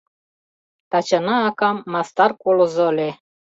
[0.89, 3.09] Тачана акам мастар колызо ыле.